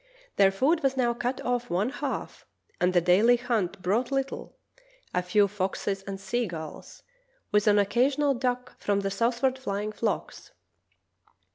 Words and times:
Their 0.37 0.49
food 0.49 0.81
was 0.81 0.97
now 0.97 1.13
cut 1.13 1.41
off 1.45 1.69
one 1.69 1.89
half, 1.91 2.47
and 2.79 2.91
the 2.91 3.01
daily 3.01 3.37
hunt 3.37 3.83
brought 3.83 4.11
little— 4.11 4.57
a 5.13 5.21
few 5.21 5.47
foxes 5.47 6.01
and 6.01 6.19
sea 6.19 6.47
gulls, 6.47 7.03
with 7.51 7.67
an 7.67 7.77
oc 7.77 7.89
casional 7.89 8.33
duck 8.39 8.79
from 8.81 9.01
the 9.01 9.11
southward 9.11 9.59
flying 9.59 9.91
flocks. 9.91 10.53